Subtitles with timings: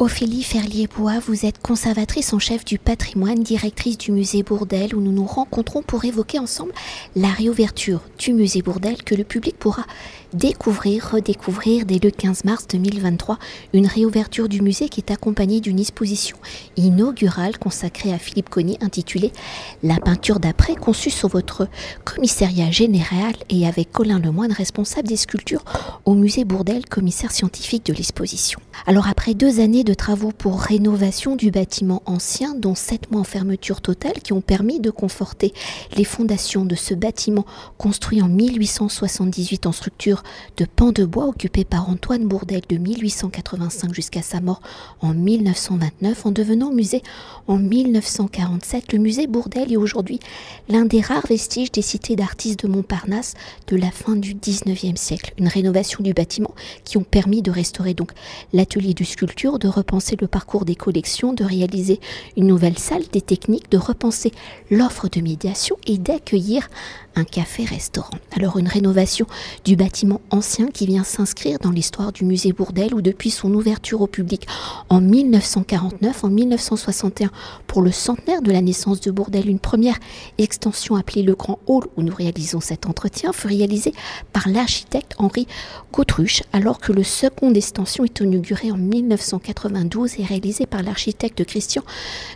[0.00, 5.12] Ophélie Ferlier-Bois, vous êtes conservatrice en chef du patrimoine, directrice du musée Bourdelle, où nous
[5.12, 6.72] nous rencontrons pour évoquer ensemble
[7.16, 9.84] la réouverture du musée Bourdelle que le public pourra
[10.32, 13.38] découvrir, redécouvrir dès le 15 mars 2023.
[13.74, 16.38] Une réouverture du musée qui est accompagnée d'une exposition
[16.78, 19.32] inaugurale consacrée à Philippe Conny intitulée
[19.82, 21.68] La peinture d'après, conçue sur votre
[22.06, 25.64] commissariat général et avec Colin Lemoine, responsable des sculptures
[26.06, 28.60] au musée Bourdelle, commissaire scientifique de l'exposition.
[28.86, 33.24] Alors après deux années de travaux pour rénovation du bâtiment ancien, dont sept mois en
[33.24, 35.52] fermeture totale, qui ont permis de conforter
[35.96, 37.44] les fondations de ce bâtiment
[37.76, 40.22] construit en 1878 en structure
[40.56, 44.62] de pan de bois occupé par Antoine Bourdelle de 1885 jusqu'à sa mort
[45.00, 47.02] en 1929, en devenant musée
[47.48, 48.92] en 1947.
[48.92, 50.20] Le musée Bourdelle est aujourd'hui
[50.68, 53.34] l'un des rares vestiges des cités d'artistes de Montparnasse
[53.66, 55.34] de la fin du 19e siècle.
[55.38, 56.54] Une rénovation du bâtiment
[56.84, 58.12] qui ont permis de restaurer donc
[58.70, 61.98] l'atelier de sculpture, de repenser le parcours des collections, de réaliser
[62.36, 64.32] une nouvelle salle des techniques, de repenser
[64.70, 66.68] l'offre de médiation et d'accueillir
[67.16, 68.16] un café-restaurant.
[68.36, 69.26] Alors une rénovation
[69.64, 74.02] du bâtiment ancien qui vient s'inscrire dans l'histoire du musée Bourdelle où depuis son ouverture
[74.02, 74.46] au public
[74.88, 77.30] en 1949, en 1961
[77.66, 79.98] pour le centenaire de la naissance de Bourdelle, une première
[80.38, 83.92] extension appelée le Grand Hall où nous réalisons cet entretien fut réalisée
[84.32, 85.48] par l'architecte Henri
[85.92, 91.82] Gautruche alors que le second extension est inauguré en 1992 et réalisé par l'architecte Christian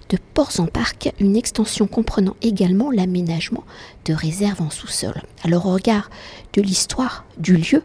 [0.08, 3.64] de Ports-en-Parc, une extension comprenant également l'aménagement
[4.06, 5.22] de réserves en sous-sol.
[5.42, 6.10] Alors au regard
[6.54, 7.82] de l'histoire du lieu,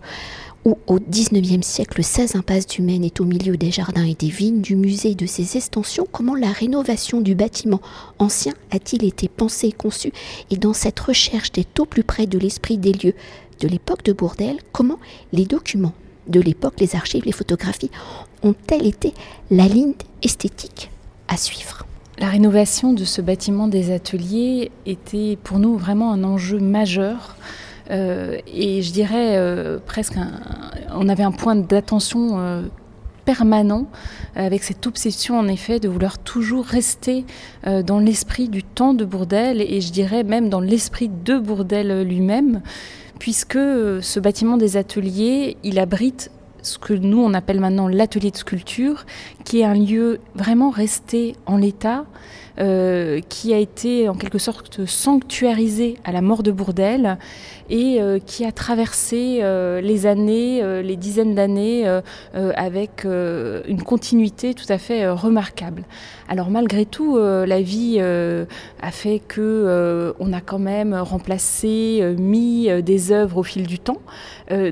[0.65, 4.29] où au XIXe siècle, 16 impasse du Maine est au milieu des jardins et des
[4.29, 7.81] vignes, du musée et de ses extensions, comment la rénovation du bâtiment
[8.19, 10.11] ancien a-t-il été pensé et conçu
[10.49, 13.15] Et dans cette recherche d'être au plus près de l'esprit des lieux
[13.59, 14.99] de l'époque de Bourdelle, comment
[15.33, 15.93] les documents
[16.27, 17.91] de l'époque, les archives, les photographies,
[18.43, 19.13] ont-elles été
[19.51, 20.91] la ligne esthétique
[21.27, 21.85] à suivre
[22.19, 27.37] la rénovation de ce bâtiment des ateliers était pour nous vraiment un enjeu majeur.
[27.91, 30.15] Euh, et je dirais euh, presque,
[30.93, 32.63] on avait un point d'attention euh,
[33.23, 33.87] permanent
[34.35, 37.25] avec cette obsession en effet de vouloir toujours rester
[37.63, 42.61] dans l'esprit du temps de Bourdelle et je dirais même dans l'esprit de Bourdelle lui-même
[43.19, 46.31] puisque ce bâtiment des ateliers, il abrite
[46.61, 49.05] ce que nous on appelle maintenant l'atelier de sculpture,
[49.45, 52.05] qui est un lieu vraiment resté en l'état,
[52.59, 57.17] euh, qui a été en quelque sorte sanctuarisé à la mort de Bourdelle
[57.69, 61.87] et euh, qui a traversé euh, les années, les dizaines d'années
[62.33, 65.83] avec une continuité tout à fait remarquable.
[66.27, 73.11] Alors malgré tout, la vie a fait que on a quand même remplacé, mis des
[73.11, 74.01] œuvres au fil du temps,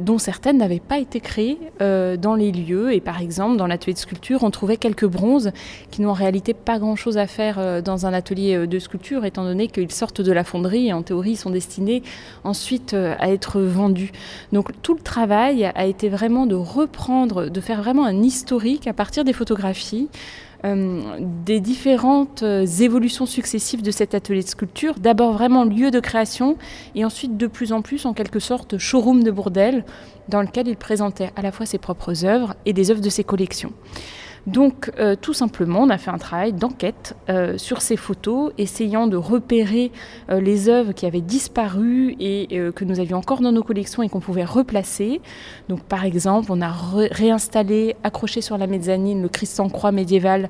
[0.01, 2.93] dont certaines n'avaient pas été créées dans les lieux.
[2.93, 5.51] Et par exemple, dans l'atelier de sculpture, on trouvait quelques bronzes
[5.91, 9.67] qui n'ont en réalité pas grand-chose à faire dans un atelier de sculpture, étant donné
[9.67, 12.03] qu'ils sortent de la fonderie et en théorie sont destinés
[12.43, 14.11] ensuite euh, à être vendu.
[14.51, 18.93] Donc tout le travail a été vraiment de reprendre, de faire vraiment un historique à
[18.93, 24.95] partir des photographies, euh, des différentes euh, évolutions successives de cet atelier de sculpture.
[24.99, 26.57] D'abord vraiment lieu de création
[26.95, 29.85] et ensuite de plus en plus en quelque sorte showroom de Bourdelle
[30.29, 33.23] dans lequel il présentait à la fois ses propres œuvres et des œuvres de ses
[33.23, 33.71] collections.
[34.47, 39.07] Donc euh, tout simplement, on a fait un travail d'enquête euh, sur ces photos, essayant
[39.07, 39.91] de repérer
[40.29, 44.09] euh, les œuvres qui avaient disparu et que nous avions encore dans nos collections et
[44.09, 45.21] qu'on pouvait replacer.
[45.67, 46.73] Donc par exemple, on a
[47.11, 50.49] réinstallé, accroché sur la mezzanine, le Christ en croix médiéval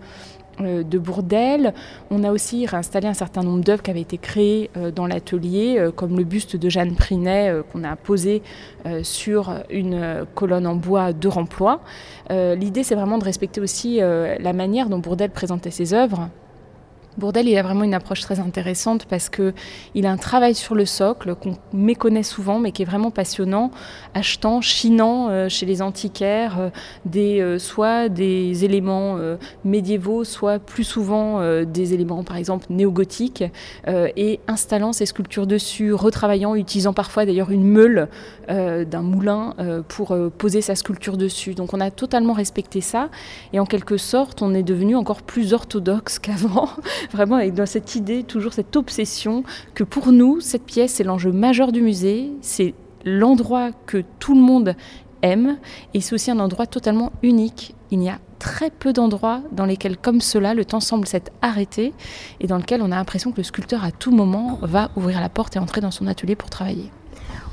[0.59, 1.73] de Bourdelle.
[2.09, 5.77] On a aussi réinstallé un certain nombre d'œuvres qui avaient été créées euh, dans l'atelier,
[5.77, 8.41] euh, comme le buste de Jeanne Prinet qu'on a posé
[9.03, 11.81] sur une colonne en bois de remploi.
[12.29, 16.29] L'idée, c'est vraiment de respecter aussi la manière dont Bourdelle présentait ses œuvres.
[17.17, 19.53] Bourdelle, il a vraiment une approche très intéressante parce que
[19.95, 23.71] il a un travail sur le socle qu'on méconnaît souvent, mais qui est vraiment passionnant,
[24.13, 26.69] achetant, chinant euh, chez les antiquaires euh,
[27.05, 29.17] des euh, soit des éléments
[29.65, 33.43] médiévaux, soit plus souvent des éléments, par exemple néo-gothiques,
[33.87, 38.07] et installant ces sculptures dessus, retravaillant, utilisant parfois d'ailleurs une meule
[38.47, 39.55] d'un moulin
[39.87, 41.53] pour poser sa sculpture dessus.
[41.53, 43.09] Donc on a totalement respecté ça,
[43.53, 46.69] et en quelque sorte, on est devenu encore plus orthodoxe qu'avant
[47.11, 49.43] vraiment avec dans cette idée, toujours cette obsession
[49.73, 52.73] que pour nous, cette pièce, c'est l'enjeu majeur du musée, c'est
[53.05, 54.75] l'endroit que tout le monde
[55.21, 55.57] aime
[55.93, 57.75] et c'est aussi un endroit totalement unique.
[57.91, 61.93] Il y a très peu d'endroits dans lesquels, comme cela, le temps semble s'être arrêté
[62.39, 65.29] et dans lequel on a l'impression que le sculpteur à tout moment va ouvrir la
[65.29, 66.91] porte et entrer dans son atelier pour travailler.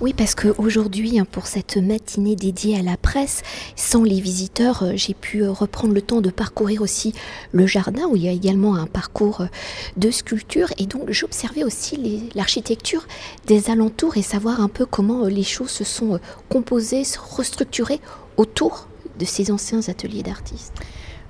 [0.01, 3.43] Oui, parce qu'aujourd'hui, hein, pour cette matinée dédiée à la presse,
[3.77, 7.15] sans les visiteurs, euh, j'ai pu euh, reprendre le temps de parcourir aussi
[7.53, 9.47] le jardin où il y a également un parcours euh,
[9.97, 10.69] de sculpture.
[10.79, 13.07] Et donc, j'observais aussi l'architecture
[13.47, 16.19] des alentours et savoir un peu comment les choses se sont
[16.49, 17.05] composées,
[17.37, 18.01] restructurées
[18.37, 18.89] autour
[19.19, 20.75] de ces anciens ateliers d'artistes.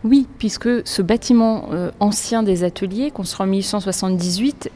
[0.05, 1.69] Oui, puisque ce bâtiment
[1.99, 4.71] ancien des ateliers, construit en 1878,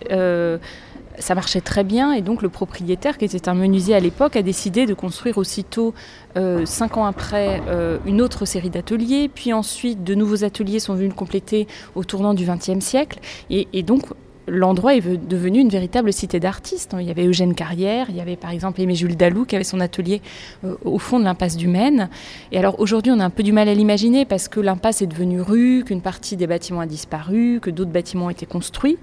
[1.18, 4.42] ça marchait très bien et donc le propriétaire, qui était un menuisier à l'époque, a
[4.42, 5.94] décidé de construire aussitôt,
[6.36, 9.30] euh, cinq ans après, euh, une autre série d'ateliers.
[9.32, 13.18] Puis ensuite, de nouveaux ateliers sont venus compléter au tournant du XXe siècle.
[13.50, 14.04] Et, et donc,
[14.48, 16.94] l'endroit est devenu une véritable cité d'artistes.
[16.98, 19.64] Il y avait Eugène Carrière, il y avait par exemple Aimé Jules Dalou qui avait
[19.64, 20.20] son atelier
[20.64, 22.08] euh, au fond de l'impasse du Maine.
[22.52, 25.06] Et alors aujourd'hui, on a un peu du mal à l'imaginer parce que l'impasse est
[25.06, 28.98] devenue rue, qu'une partie des bâtiments a disparu, que d'autres bâtiments ont été construits.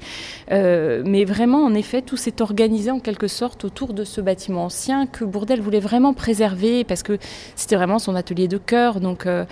[0.52, 4.66] Euh, mais vraiment, en effet, tout s'est organisé en quelque sorte autour de ce bâtiment
[4.66, 7.18] ancien que Bourdel voulait vraiment préserver parce que
[7.56, 9.00] c'était vraiment son atelier de cœur.
[9.00, 9.46] Donc euh,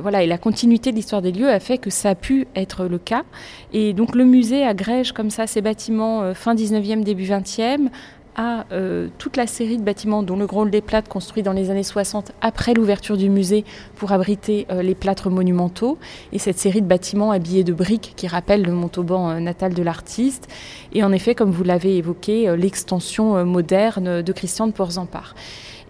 [0.00, 2.84] voilà, et la continuité de l'histoire des lieux a fait que ça a pu être
[2.86, 3.24] le cas.
[3.72, 7.88] Et donc le musée agrège comme ça ces bâtiments euh, fin 19e, début 20e,
[8.36, 11.70] à euh, toute la série de bâtiments, dont le Grand des Plâtres, construit dans les
[11.70, 15.98] années 60 après l'ouverture du musée pour abriter euh, les plâtres monumentaux,
[16.32, 20.48] et cette série de bâtiments habillés de briques qui rappellent le Montauban natal de l'artiste,
[20.92, 25.34] et en effet, comme vous l'avez évoqué, l'extension moderne de Christian de Porzampar.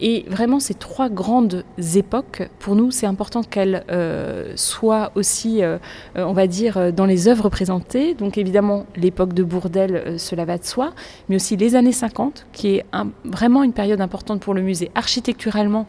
[0.00, 1.64] Et vraiment, ces trois grandes
[1.94, 5.78] époques, pour nous, c'est important qu'elles euh, soient aussi, euh,
[6.16, 8.14] on va dire, dans les œuvres présentées.
[8.14, 10.92] Donc évidemment, l'époque de Bourdelle, euh, cela va de soi,
[11.28, 12.84] mais aussi les années 50, qui est
[13.24, 15.86] vraiment une période importante pour le musée architecturalement,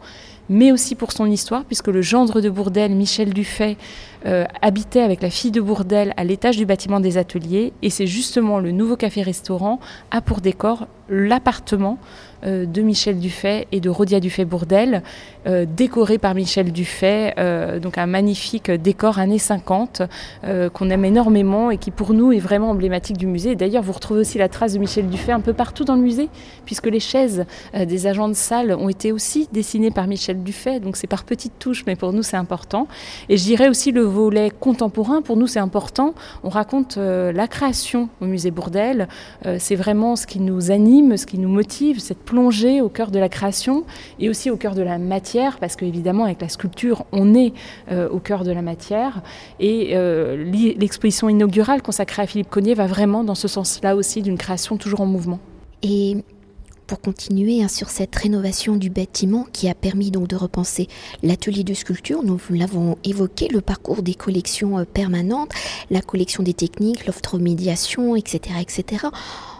[0.48, 3.76] mais aussi pour son histoire, puisque le gendre de Bourdelle, Michel Dufay,
[4.60, 8.58] habitait avec la fille de Bourdelle à l'étage du bâtiment des ateliers, et c'est justement
[8.58, 9.78] le nouveau café-restaurant
[10.10, 11.98] a pour décor l'appartement
[12.44, 15.02] euh, de Michel Dufay et de Rodia Dufay-Bourdel,
[15.46, 20.02] euh, décoré par Michel Dufay, euh, donc un magnifique décor années 50
[20.72, 23.56] qu'on aime énormément et qui pour nous est vraiment emblématique du musée.
[23.56, 26.28] D'ailleurs, vous retrouvez aussi la trace de Michel Dufay un peu partout dans le musée,
[26.64, 27.44] puisque les chaises
[27.74, 31.58] des agents de salle ont été aussi dessinées par Michel Dufay, donc c'est par petites
[31.58, 32.86] touches, mais pour nous c'est important.
[33.28, 36.14] Et je dirais aussi le volet contemporain, pour nous c'est important.
[36.44, 39.08] On raconte la création au musée Bourdel,
[39.58, 43.18] c'est vraiment ce qui nous anime, ce qui nous motive, cette plonger au cœur de
[43.18, 43.84] la création
[44.18, 47.52] et aussi au cœur de la matière, parce qu'évidemment, avec la sculpture, on est
[47.90, 49.22] euh, au cœur de la matière.
[49.60, 50.44] Et euh,
[50.78, 55.00] l'exposition inaugurale consacrée à Philippe Cognier va vraiment dans ce sens-là aussi, d'une création toujours
[55.00, 55.38] en mouvement.
[56.86, 60.88] Pour continuer hein, sur cette rénovation du bâtiment qui a permis donc de repenser
[61.22, 65.52] l'atelier de sculpture, nous l'avons évoqué, le parcours des collections euh, permanentes,
[65.90, 69.06] la collection des techniques, l'ophtromédiation, etc., etc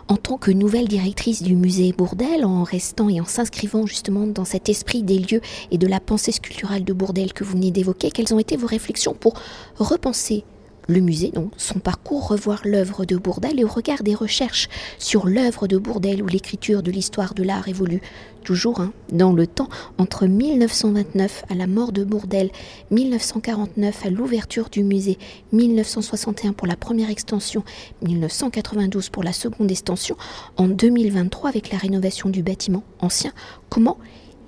[0.08, 4.44] en tant que nouvelle directrice du musée Bourdelle, en restant et en s'inscrivant justement dans
[4.44, 5.40] cet esprit des lieux
[5.70, 8.66] et de la pensée sculpturale de Bourdelle que vous venez d'évoquer, quelles ont été vos
[8.66, 9.34] réflexions pour
[9.78, 10.44] repenser
[10.86, 14.68] le musée, donc son parcours, revoir l'œuvre de Bourdelle et au regard des recherches
[14.98, 18.00] sur l'œuvre de Bourdelle où l'écriture de l'histoire de l'art évolue
[18.44, 19.68] toujours hein, dans le temps,
[19.98, 22.50] entre 1929 à la mort de Bourdelle,
[22.92, 25.18] 1949 à l'ouverture du musée,
[25.52, 27.64] 1961 pour la première extension,
[28.02, 30.16] 1992 pour la seconde extension,
[30.56, 33.32] en 2023 avec la rénovation du bâtiment ancien,
[33.68, 33.98] comment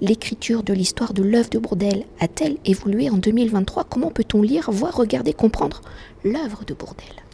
[0.00, 4.96] l'écriture de l'histoire de l'œuvre de Bourdelle a-t-elle évolué en 2023 Comment peut-on lire, voir,
[4.96, 5.80] regarder, comprendre
[6.24, 7.27] l'œuvre de Bourdelle?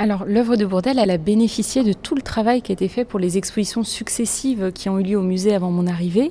[0.00, 3.04] Alors, l'œuvre de Bourdelle, elle a bénéficié de tout le travail qui a été fait
[3.04, 6.30] pour les expositions successives qui ont eu lieu au musée avant mon arrivée,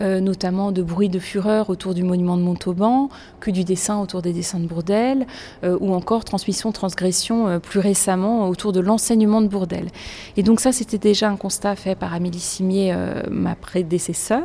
[0.00, 4.20] euh, notamment de bruit de fureur autour du monument de Montauban, que du dessin autour
[4.20, 5.28] des dessins de Bourdelle,
[5.62, 9.90] euh, ou encore transmission, transgression euh, plus récemment autour de l'enseignement de Bourdelle.
[10.36, 12.96] Et donc ça, c'était déjà un constat fait par Amélie Simier,
[13.30, 14.42] ma prédécesseur,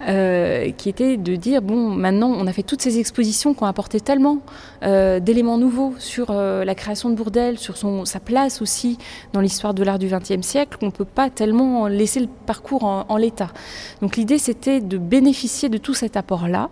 [0.00, 4.00] qui était de dire, bon, maintenant, on a fait toutes ces expositions qui ont apporté
[4.00, 4.38] tellement
[4.82, 8.98] d'éléments nouveaux sur la création de Bourdelle, sur sa place aussi
[9.32, 12.84] dans l'histoire de l'art du XXe siècle qu'on ne peut pas tellement laisser le parcours
[12.84, 13.50] en, l'état.
[14.00, 16.70] Donc l'idée c'était de bénéficier de tout cet apport-là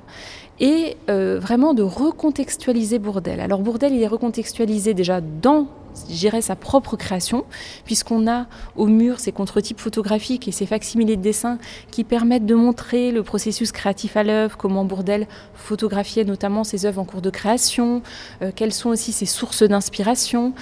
[0.60, 3.40] et euh, vraiment de recontextualiser Bourdelle.
[3.40, 5.68] Alors Bourdelle, il est recontextualisé déjà dans
[6.08, 7.44] j'irais sa propre création,
[7.84, 8.46] puisqu'on a
[8.76, 11.58] au mur ces contre-types photographiques et ces facsimilés de dessins
[11.90, 17.00] qui permettent de montrer le processus créatif à l'œuvre, comment Bourdelle photographiait notamment ses œuvres
[17.00, 18.02] en cours de création,
[18.42, 20.52] euh, quelles sont aussi ses sources d'inspiration,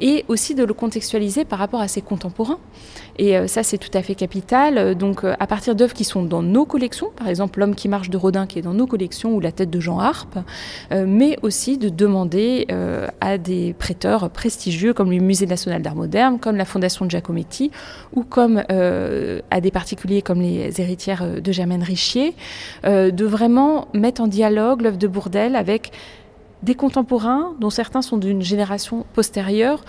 [0.00, 2.58] et aussi de le contextualiser par rapport à ses contemporains.
[3.18, 4.94] Et euh, ça, c'est tout à fait capital.
[4.94, 8.08] Donc, euh, à partir d'œuvres qui sont dans nos collections, par exemple L'homme qui marche
[8.08, 10.38] de Rodin qui est dans nos collections ou La tête de Jean Harpe,
[10.90, 12.66] mais aussi de demander
[13.20, 17.70] à des prêteurs prestigieux comme le Musée national d'art moderne, comme la Fondation Giacometti,
[18.14, 22.34] ou comme à des particuliers comme les héritières de Germaine Richier,
[22.84, 25.92] de vraiment mettre en dialogue l'œuvre de Bourdelle avec
[26.62, 29.84] des contemporains dont certains sont d'une génération postérieure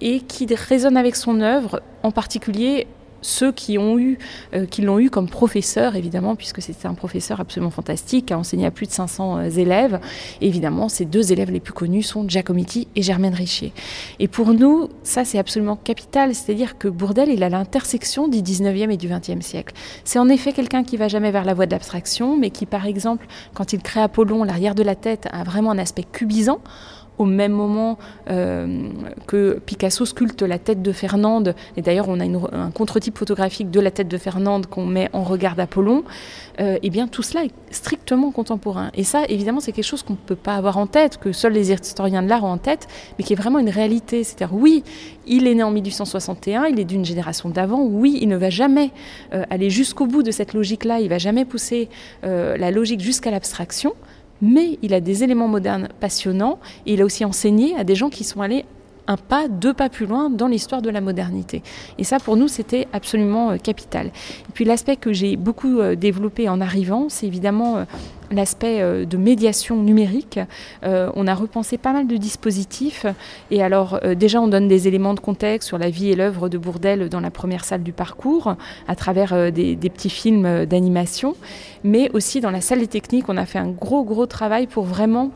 [0.00, 2.86] et qui résonnent avec son œuvre, en particulier
[3.22, 8.38] ceux euh, qui l'ont eu comme professeur, évidemment, puisque c'était un professeur absolument fantastique, a
[8.38, 10.00] enseigné à plus de 500 euh, élèves.
[10.40, 13.72] évidemment, ces deux élèves les plus connus sont Giacometti et Germaine Richier.
[14.18, 18.90] Et pour nous, ça, c'est absolument capital, c'est-à-dire que Bourdelle, il a l'intersection du 19e
[18.90, 19.74] et du 20e siècle.
[20.04, 22.86] C'est en effet quelqu'un qui va jamais vers la voie de l'abstraction, mais qui, par
[22.86, 26.60] exemple, quand il crée Apollon, l'arrière de la tête a vraiment un aspect cubisant
[27.18, 27.98] au même moment
[28.30, 28.88] euh,
[29.26, 33.80] que Picasso sculpte la tête de Fernande, et d'ailleurs on a un contre-type photographique de
[33.80, 36.04] la tête de Fernande qu'on met en regard d'Apollon,
[36.60, 38.90] euh, eh bien tout cela est strictement contemporain.
[38.94, 41.52] Et ça, évidemment, c'est quelque chose qu'on ne peut pas avoir en tête, que seuls
[41.52, 42.88] les historiens de l'art ont en tête,
[43.18, 44.24] mais qui est vraiment une réalité.
[44.24, 44.82] C'est-à-dire, oui,
[45.26, 48.90] il est né en 1861, il est d'une génération d'avant, oui, il ne va jamais
[49.32, 51.88] euh, aller jusqu'au bout de cette logique-là, il va jamais pousser
[52.22, 53.94] la logique jusqu'à l'abstraction
[54.42, 58.10] mais il a des éléments modernes passionnants et il a aussi enseigné à des gens
[58.10, 58.66] qui sont allés
[59.06, 61.62] un pas, deux pas plus loin dans l'histoire de la modernité.
[61.98, 64.06] Et ça, pour nous, c'était absolument euh, capital.
[64.06, 67.84] Et puis l'aspect que j'ai beaucoup euh, développé en arrivant, c'est évidemment euh,
[68.30, 70.40] l'aspect de médiation numérique.
[70.82, 73.04] On a repensé pas mal de dispositifs.
[73.50, 76.56] Et alors, déjà, on donne des éléments de contexte sur la vie et l'œuvre de
[76.56, 78.56] Bourdelle dans la première salle du parcours,
[78.88, 81.34] à travers des, petits films d'animation.
[81.84, 84.84] Mais aussi dans la salle des techniques, on a fait un gros, gros travail pour
[84.84, 85.30] vraiment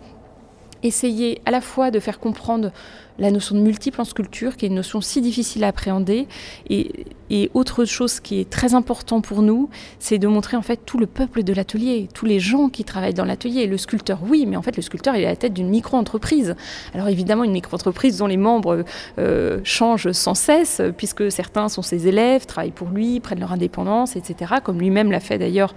[0.83, 2.73] essayer à la fois de faire comprendre
[3.19, 6.27] la notion de multiple en sculpture, qui est une notion si difficile à appréhender.
[6.71, 7.07] Et,
[7.55, 9.69] autre chose qui est très important pour nous,
[9.99, 13.15] c'est de montrer en fait tout le peuple de l'atelier, tous les gens qui travaillent
[13.15, 13.67] dans l'atelier.
[13.67, 16.55] Le sculpteur, oui, mais en fait le sculpteur il est à la tête d'une micro-entreprise.
[16.95, 18.85] Alors évidemment une micro-entreprise dont les membres
[19.19, 24.15] euh, changent sans cesse, puisque certains sont ses élèves, travaillent pour lui, prennent leur indépendance,
[24.15, 24.55] etc.
[24.63, 25.75] Comme lui-même l'a fait d'ailleurs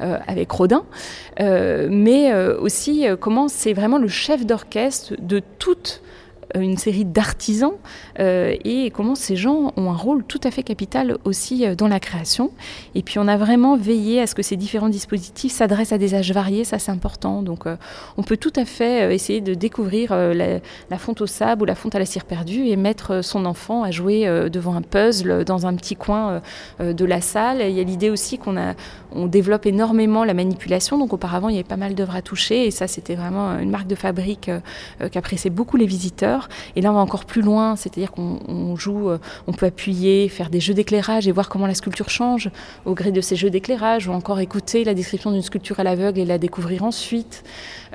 [0.00, 0.84] euh, avec Rodin.
[1.40, 6.00] Euh, mais aussi comment c'est vraiment le chef d'orchestre de toute
[6.54, 7.72] une série d'artisans
[8.18, 11.88] euh, et comment ces gens ont un rôle tout à fait capital aussi euh, dans
[11.88, 12.50] la création.
[12.94, 16.14] Et puis on a vraiment veillé à ce que ces différents dispositifs s'adressent à des
[16.14, 17.42] âges variés, ça c'est important.
[17.42, 17.76] Donc euh,
[18.16, 21.94] on peut tout à fait essayer de découvrir la, fonte au sable ou la fonte
[21.94, 25.74] à la cire perdue et mettre son enfant à jouer devant un puzzle dans un
[25.74, 26.40] petit coin
[26.80, 27.62] de la salle.
[27.62, 28.74] Il y a l'idée aussi qu'on a,
[29.12, 30.98] on développe énormément la manipulation.
[30.98, 33.70] Donc auparavant il y avait pas mal d'œuvres à toucher et ça c'était vraiment une
[33.70, 34.50] marque de fabrique
[35.10, 36.31] qu'appréciaient beaucoup les visiteurs.
[36.76, 40.50] Et là, on va encore plus loin, c'est-à-dire qu'on joue, euh, on peut appuyer, faire
[40.50, 42.50] des jeux d'éclairage et voir comment la sculpture change
[42.84, 46.20] au gré de ces jeux d'éclairage, ou encore écouter la description d'une sculpture à l'aveugle
[46.20, 47.44] et la découvrir ensuite.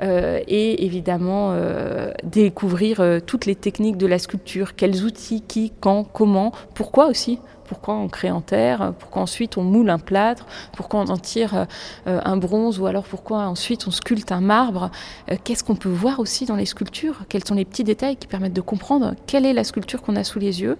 [0.02, 6.04] Euh, et évidemment, euh, découvrir toutes les techniques de la sculpture, quels outils, qui, quand,
[6.04, 7.38] comment, pourquoi aussi
[7.68, 10.46] pourquoi on crée en terre, pourquoi ensuite on moule un plâtre,
[10.76, 11.66] pourquoi on en tire
[12.06, 14.90] euh, un bronze ou alors pourquoi ensuite on sculpte un marbre.
[15.30, 17.20] Euh, qu'est-ce qu'on peut voir aussi dans les sculptures?
[17.28, 20.24] Quels sont les petits détails qui permettent de comprendre quelle est la sculpture qu'on a
[20.24, 20.76] sous les yeux?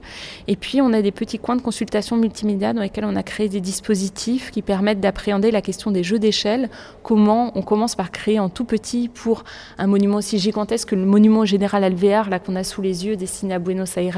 [0.46, 3.48] Et puis on a des petits coins de consultation multimédia dans lesquels on a créé
[3.48, 6.70] des dispositifs qui permettent d'appréhender la question des jeux d'échelle.
[7.02, 9.44] Comment on commence par créer en tout petit pour
[9.78, 13.16] un monument aussi gigantesque que le monument général Alvear là qu'on a sous les yeux
[13.16, 14.08] destiné à Buenos Aires?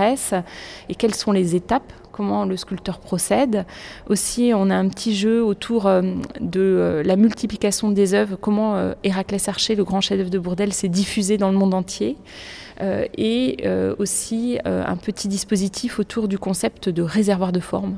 [0.89, 3.65] Et quelles sont les étapes comment le sculpteur procède.
[4.09, 6.03] Aussi, on a un petit jeu autour euh,
[6.41, 10.73] de euh, la multiplication des œuvres, comment euh, Héraclès Archer, le grand chef-d'œuvre de Bourdelle,
[10.73, 12.17] s'est diffusé dans le monde entier.
[12.81, 13.69] Et
[13.99, 17.97] aussi un petit dispositif autour du concept de réservoir de forme.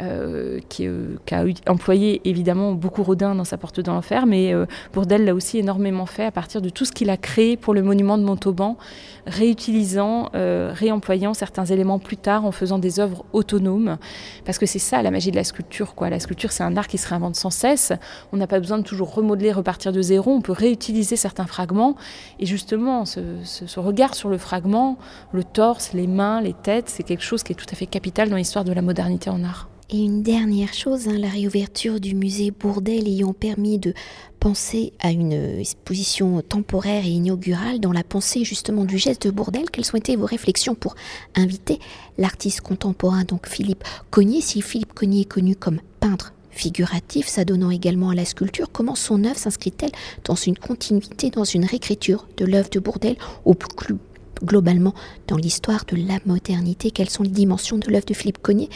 [0.00, 4.64] Euh, qui, euh, a employé évidemment beaucoup Rodin dans sa porte de l'enfer, mais euh,
[4.94, 7.82] Bourdelle l'a aussi énormément fait à partir de tout ce qu'il a créé pour le
[7.82, 8.78] monument de Montauban,
[9.26, 13.98] réutilisant, réemployant certains éléments plus tard en faisant des œuvres autonomes,
[14.44, 15.94] parce que c'est ça la magie de la sculpture.
[15.94, 16.08] Quoi.
[16.08, 17.92] La sculpture, c'est un art qui se réinvente sans cesse.
[18.32, 20.32] On n'a pas besoin de toujours remodeler, repartir de zéro.
[20.32, 21.96] On peut réutiliser certains fragments,
[22.38, 24.98] et justement, ce regard sur le fragment,
[25.32, 28.28] le torse, les mains, les têtes, c'est quelque chose qui est tout à fait capital
[28.28, 29.68] dans l'histoire de la modernité en art.
[29.92, 33.92] Et une dernière chose, hein, la réouverture du musée Bourdelle ayant permis de
[34.38, 39.68] penser à une exposition temporaire et inaugurale dans la pensée justement du geste de Bourdelle.
[39.70, 40.94] Quelles ont été vos réflexions pour
[41.34, 41.80] inviter
[42.18, 48.10] l'artiste contemporain, donc Philippe Cognier Si Philippe Cognier est connu comme peintre figuratif, s'adonnant également
[48.10, 49.92] à la sculpture, comment son œuvre s'inscrit-elle
[50.24, 53.96] dans une continuité, dans une réécriture de l'œuvre de Bourdelle au plus
[54.42, 54.94] globalement
[55.26, 58.70] dans l'histoire de la modernité, quelles sont les dimensions de l'œuvre de Philippe Cognier,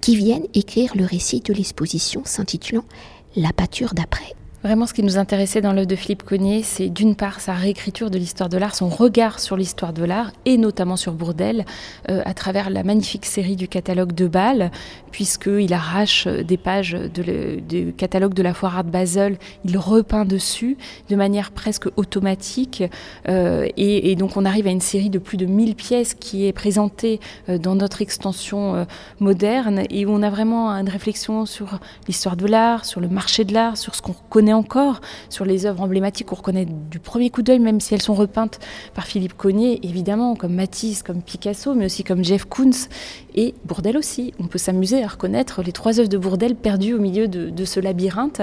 [0.00, 2.84] qui viennent écrire le récit de l'exposition s'intitulant
[3.36, 4.34] La pâture d'après?
[4.62, 8.10] Vraiment, ce qui nous intéressait dans l'œuvre de Philippe Cognier, c'est d'une part sa réécriture
[8.10, 11.64] de l'histoire de l'art, son regard sur l'histoire de l'art, et notamment sur Bourdelle,
[12.08, 14.70] euh, à travers la magnifique série du catalogue de Bâle,
[15.10, 20.76] puisqu'il arrache des pages du catalogue de la foire Art Basel, il repeint dessus
[21.08, 22.84] de manière presque automatique,
[23.28, 26.52] euh, et, donc on arrive à une série de plus de 1000 pièces qui est
[26.52, 28.86] présentée euh, dans notre extension
[29.18, 33.44] moderne, et où on a vraiment une réflexion sur l'histoire de l'art, sur le marché
[33.44, 37.30] de l'art, sur ce qu'on connaît encore sur les œuvres emblématiques qu'on reconnaît du premier
[37.30, 38.60] coup d'œil, même si elles sont repeintes
[38.94, 42.88] par Philippe Cognier, évidemment, comme Matisse, comme Picasso, mais aussi comme Jeff Koons
[43.34, 44.34] et Bourdelle aussi.
[44.38, 47.80] On peut s'amuser à reconnaître les trois œuvres de Bourdelle perdues au milieu de, ce
[47.80, 48.42] labyrinthe.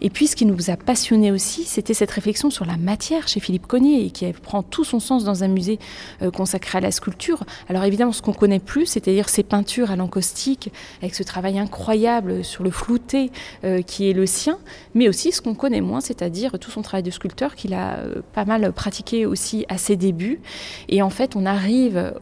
[0.00, 3.40] Et puis, ce qui nous a passionné aussi, c'était cette réflexion sur la matière chez
[3.40, 5.78] Philippe Cognier, et qui prend tout son sens dans un musée
[6.22, 7.44] euh, consacré à la sculpture.
[7.68, 12.44] Alors évidemment, ce qu'on connaît plus, c'est-à-dire ces peintures à l'encaustique, avec ce travail incroyable
[12.44, 13.30] sur le flouté
[13.64, 14.58] euh, qui est le sien,
[14.94, 18.22] mais aussi ce qu'on connaît moins, c'est-à-dire tout son travail de sculpteur qu'il a euh,
[18.32, 20.40] pas mal pratiqué aussi à ses débuts.
[20.88, 22.12] Et en fait, on arrive...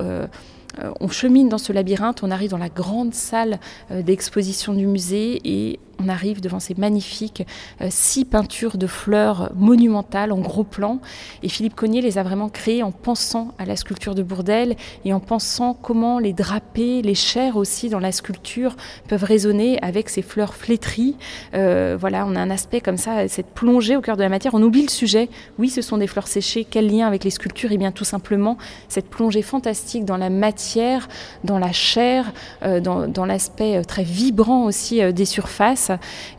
[0.78, 3.58] Euh, on chemine dans ce labyrinthe, on arrive dans la grande salle
[3.90, 7.46] euh, d'exposition du musée et on arrive devant ces magnifiques
[7.80, 11.00] euh, six peintures de fleurs monumentales en gros plan.
[11.42, 15.12] Et Philippe Cognier les a vraiment créées en pensant à la sculpture de Bourdelle et
[15.12, 18.76] en pensant comment les drapés, les chairs aussi dans la sculpture
[19.08, 21.16] peuvent résonner avec ces fleurs flétries.
[21.54, 24.54] Euh, voilà, on a un aspect comme ça, cette plongée au cœur de la matière.
[24.54, 25.28] On oublie le sujet.
[25.58, 26.66] Oui, ce sont des fleurs séchées.
[26.68, 27.72] Quel lien avec les sculptures?
[27.72, 28.56] Eh bien tout simplement
[28.88, 31.08] cette plongée fantastique dans la matière,
[31.44, 35.87] dans la chair, euh, dans l'aspect très vibrant aussi des surfaces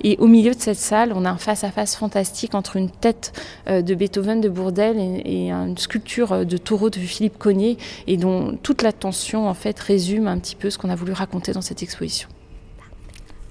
[0.01, 3.33] et au milieu de cette salle, on a un face-à-face fantastique entre une tête
[3.67, 7.77] euh, de Beethoven de Bourdelle et, une sculpture euh, de taureau de Philippe Cognier,
[8.07, 11.51] et dont toute l'attention en fait résume un petit peu ce qu'on a voulu raconter
[11.51, 12.29] dans cette exposition.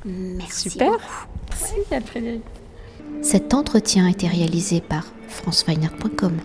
[0.04, 0.70] Merci.
[0.70, 0.92] Super.
[1.50, 1.74] Merci,
[3.22, 6.38] Cet entretien a été réalisé par franceweiner.com.